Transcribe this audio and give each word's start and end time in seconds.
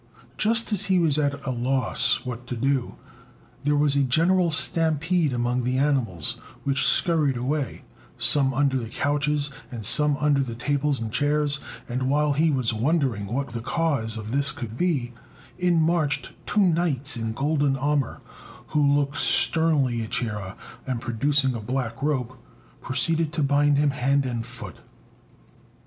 Just 0.35 0.73
as 0.73 0.85
he 0.85 0.97
was 0.97 1.19
at 1.19 1.45
a 1.45 1.51
loss 1.51 2.25
what 2.25 2.47
to 2.47 2.55
do, 2.55 2.95
there 3.63 3.75
was 3.75 3.95
a 3.95 4.01
general 4.01 4.49
stampede 4.49 5.31
among 5.31 5.63
the 5.63 5.77
animals 5.77 6.37
which 6.63 6.83
scurried 6.87 7.37
away, 7.37 7.83
some 8.17 8.51
under 8.51 8.77
the 8.77 8.89
couches 8.89 9.51
and 9.69 9.85
some 9.85 10.17
under 10.17 10.41
the 10.41 10.55
tables 10.55 10.99
and 10.99 11.11
chairs; 11.11 11.59
and 11.87 12.09
while 12.09 12.33
he 12.33 12.49
was 12.49 12.73
wondering 12.73 13.27
what 13.27 13.49
the 13.49 13.61
cause 13.61 14.17
of 14.17 14.31
this 14.31 14.51
could 14.51 14.75
be, 14.75 15.13
in 15.59 15.79
marched 15.79 16.33
two 16.47 16.61
knights 16.61 17.15
in 17.15 17.31
golden 17.33 17.75
armour, 17.75 18.21
who 18.69 18.81
looked 18.83 19.17
sternly 19.17 20.01
at 20.01 20.09
Chia, 20.09 20.55
and, 20.87 20.99
producing 20.99 21.53
a 21.53 21.61
black 21.61 22.01
rope, 22.01 22.43
proceeded 22.81 23.31
to 23.33 23.43
bind 23.43 23.77
him 23.77 23.91
hand 23.91 24.25
and 24.25 24.47
foot. 24.47 24.77